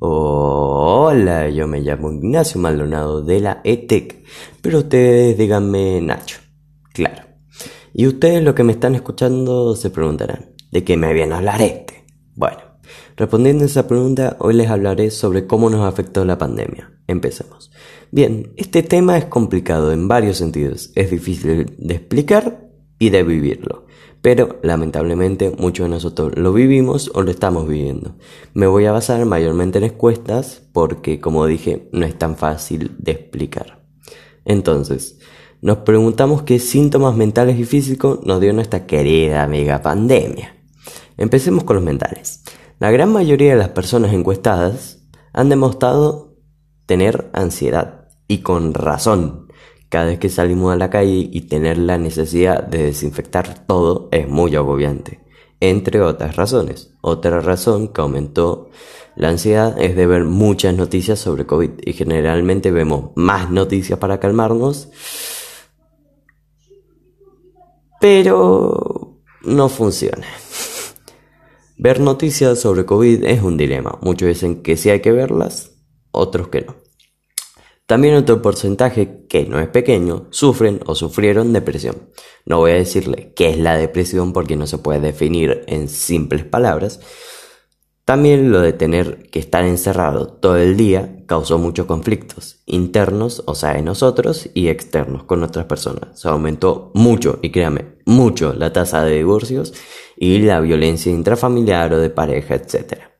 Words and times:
Hola, 0.00 1.48
yo 1.50 1.68
me 1.68 1.80
llamo 1.80 2.12
Ignacio 2.12 2.60
Maldonado 2.60 3.22
de 3.22 3.40
la 3.40 3.60
ETEC, 3.62 4.24
pero 4.60 4.78
ustedes 4.78 5.38
díganme 5.38 6.00
Nacho. 6.00 6.38
Claro. 6.92 7.22
Y 7.92 8.06
ustedes 8.08 8.42
lo 8.42 8.54
que 8.54 8.64
me 8.64 8.72
están 8.72 8.96
escuchando 8.96 9.76
se 9.76 9.90
preguntarán, 9.90 10.50
¿de 10.72 10.82
qué 10.82 10.96
me 10.96 11.12
viene 11.12 11.34
a 11.34 11.38
hablar 11.38 11.62
este? 11.62 12.04
Bueno, 12.34 12.58
respondiendo 13.16 13.62
a 13.62 13.66
esa 13.66 13.86
pregunta, 13.86 14.36
hoy 14.40 14.54
les 14.54 14.68
hablaré 14.68 15.10
sobre 15.10 15.46
cómo 15.46 15.70
nos 15.70 15.86
afectó 15.86 16.24
la 16.24 16.38
pandemia. 16.38 16.92
Empecemos. 17.06 17.70
Bien, 18.10 18.52
este 18.56 18.82
tema 18.82 19.16
es 19.16 19.26
complicado 19.26 19.92
en 19.92 20.08
varios 20.08 20.38
sentidos, 20.38 20.90
es 20.96 21.10
difícil 21.10 21.76
de 21.78 21.94
explicar 21.94 22.63
y 22.98 23.10
de 23.10 23.22
vivirlo. 23.22 23.86
Pero 24.22 24.58
lamentablemente 24.62 25.54
muchos 25.58 25.84
de 25.84 25.90
nosotros 25.90 26.32
lo 26.36 26.52
vivimos 26.52 27.10
o 27.14 27.22
lo 27.22 27.30
estamos 27.30 27.68
viviendo. 27.68 28.16
Me 28.54 28.66
voy 28.66 28.86
a 28.86 28.92
basar 28.92 29.24
mayormente 29.26 29.78
en 29.78 29.84
encuestas 29.84 30.62
porque, 30.72 31.20
como 31.20 31.46
dije, 31.46 31.88
no 31.92 32.06
es 32.06 32.16
tan 32.18 32.36
fácil 32.36 32.92
de 32.98 33.12
explicar. 33.12 33.84
Entonces, 34.44 35.18
nos 35.60 35.78
preguntamos 35.78 36.42
qué 36.42 36.58
síntomas 36.58 37.16
mentales 37.16 37.58
y 37.58 37.64
físicos 37.64 38.20
nos 38.24 38.40
dio 38.40 38.52
nuestra 38.52 38.86
querida 38.86 39.46
mega 39.46 39.82
pandemia. 39.82 40.56
Empecemos 41.16 41.64
con 41.64 41.76
los 41.76 41.84
mentales. 41.84 42.42
La 42.78 42.90
gran 42.90 43.12
mayoría 43.12 43.52
de 43.52 43.58
las 43.58 43.70
personas 43.70 44.12
encuestadas 44.12 45.06
han 45.32 45.48
demostrado 45.48 46.36
tener 46.86 47.30
ansiedad 47.32 48.08
y 48.28 48.38
con 48.38 48.74
razón. 48.74 49.43
Cada 49.94 50.06
vez 50.06 50.18
que 50.18 50.28
salimos 50.28 50.72
a 50.72 50.76
la 50.76 50.90
calle 50.90 51.28
y 51.30 51.42
tener 51.42 51.78
la 51.78 51.98
necesidad 51.98 52.64
de 52.64 52.82
desinfectar 52.86 53.64
todo 53.64 54.08
es 54.10 54.28
muy 54.28 54.56
agobiante, 54.56 55.20
entre 55.60 56.00
otras 56.00 56.34
razones. 56.34 56.96
Otra 57.00 57.38
razón 57.38 57.86
que 57.92 58.00
aumentó 58.00 58.70
la 59.14 59.28
ansiedad 59.28 59.80
es 59.80 59.94
de 59.94 60.06
ver 60.06 60.24
muchas 60.24 60.74
noticias 60.74 61.20
sobre 61.20 61.46
COVID 61.46 61.70
y 61.80 61.92
generalmente 61.92 62.72
vemos 62.72 63.12
más 63.14 63.52
noticias 63.52 63.96
para 64.00 64.18
calmarnos 64.18 64.88
pero 68.00 69.20
no 69.42 69.68
funciona. 69.68 70.26
Ver 71.78 72.00
noticias 72.00 72.58
sobre 72.58 72.84
COVID 72.84 73.22
es 73.22 73.42
un 73.44 73.56
dilema. 73.56 73.96
Muchos 74.02 74.26
dicen 74.26 74.60
que 74.60 74.76
sí 74.76 74.90
hay 74.90 74.98
que 74.98 75.12
verlas, 75.12 75.70
otros 76.10 76.48
que 76.48 76.62
no. 76.62 76.83
También 77.86 78.14
otro 78.14 78.40
porcentaje, 78.40 79.26
que 79.28 79.44
no 79.44 79.60
es 79.60 79.68
pequeño, 79.68 80.28
sufren 80.30 80.80
o 80.86 80.94
sufrieron 80.94 81.52
depresión. 81.52 82.10
No 82.46 82.58
voy 82.58 82.72
a 82.72 82.76
decirle 82.76 83.32
qué 83.36 83.50
es 83.50 83.58
la 83.58 83.76
depresión 83.76 84.32
porque 84.32 84.56
no 84.56 84.66
se 84.66 84.78
puede 84.78 85.00
definir 85.00 85.64
en 85.66 85.88
simples 85.88 86.44
palabras, 86.44 87.00
también 88.04 88.52
lo 88.52 88.60
de 88.60 88.74
tener 88.74 89.30
que 89.30 89.38
estar 89.38 89.64
encerrado 89.64 90.26
todo 90.26 90.58
el 90.58 90.76
día 90.76 91.24
causó 91.26 91.56
muchos 91.56 91.86
conflictos 91.86 92.60
internos, 92.66 93.42
o 93.46 93.54
sea, 93.54 93.78
en 93.78 93.86
nosotros, 93.86 94.50
y 94.52 94.68
externos 94.68 95.24
con 95.24 95.42
otras 95.42 95.64
personas. 95.64 96.20
Se 96.20 96.28
aumentó 96.28 96.90
mucho, 96.94 97.38
y 97.40 97.50
créame, 97.50 97.96
mucho 98.04 98.52
la 98.52 98.74
tasa 98.74 99.02
de 99.04 99.16
divorcios 99.16 99.72
y 100.18 100.38
la 100.40 100.60
violencia 100.60 101.10
intrafamiliar 101.10 101.94
o 101.94 101.98
de 101.98 102.10
pareja, 102.10 102.56
etc. 102.56 103.13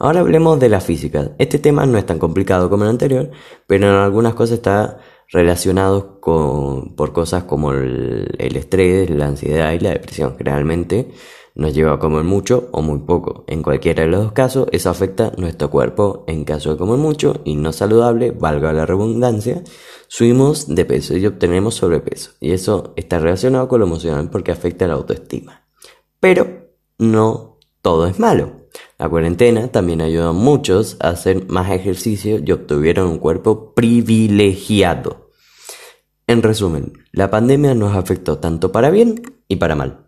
Ahora 0.00 0.20
hablemos 0.20 0.60
de 0.60 0.68
la 0.68 0.80
física. 0.80 1.32
Este 1.38 1.58
tema 1.58 1.84
no 1.84 1.98
es 1.98 2.06
tan 2.06 2.20
complicado 2.20 2.70
como 2.70 2.84
el 2.84 2.90
anterior, 2.90 3.30
pero 3.66 3.88
en 3.88 3.94
algunas 3.94 4.34
cosas 4.34 4.58
está 4.58 4.98
relacionado 5.32 6.20
con, 6.20 6.94
por 6.94 7.12
cosas 7.12 7.44
como 7.44 7.72
el, 7.72 8.28
estrés, 8.38 9.10
la 9.10 9.26
ansiedad 9.26 9.72
y 9.72 9.80
la 9.80 9.90
depresión. 9.90 10.36
Realmente 10.38 11.10
nos 11.56 11.74
lleva 11.74 11.94
a 11.94 11.98
comer 11.98 12.22
mucho 12.22 12.68
o 12.70 12.80
muy 12.80 13.00
poco. 13.00 13.42
En 13.48 13.60
cualquiera 13.60 14.04
de 14.04 14.08
los 14.08 14.22
dos 14.22 14.32
casos, 14.32 14.68
eso 14.70 14.88
afecta 14.88 15.32
nuestro 15.36 15.68
cuerpo. 15.68 16.22
En 16.28 16.44
caso 16.44 16.70
de 16.70 16.76
comer 16.76 16.98
mucho 16.98 17.40
y 17.44 17.56
no 17.56 17.72
saludable, 17.72 18.30
valga 18.30 18.72
la 18.72 18.86
redundancia, 18.86 19.64
subimos 20.06 20.72
de 20.72 20.84
peso 20.84 21.16
y 21.16 21.26
obtenemos 21.26 21.74
sobrepeso. 21.74 22.30
Y 22.38 22.52
eso 22.52 22.92
está 22.94 23.18
relacionado 23.18 23.66
con 23.66 23.80
lo 23.80 23.86
emocional 23.86 24.30
porque 24.30 24.52
afecta 24.52 24.86
la 24.86 24.94
autoestima. 24.94 25.66
Pero 26.20 26.68
no 26.98 27.58
todo 27.82 28.06
es 28.06 28.20
malo. 28.20 28.57
La 28.98 29.08
cuarentena 29.08 29.68
también 29.68 30.00
ayudó 30.00 30.30
a 30.30 30.32
muchos 30.32 30.96
a 30.98 31.10
hacer 31.10 31.46
más 31.48 31.70
ejercicio 31.70 32.40
y 32.44 32.50
obtuvieron 32.50 33.08
un 33.08 33.18
cuerpo 33.18 33.72
privilegiado. 33.72 35.30
En 36.26 36.42
resumen, 36.42 36.92
la 37.12 37.30
pandemia 37.30 37.74
nos 37.74 37.94
afectó 37.94 38.38
tanto 38.38 38.72
para 38.72 38.90
bien 38.90 39.22
y 39.46 39.56
para 39.56 39.76
mal. 39.76 40.04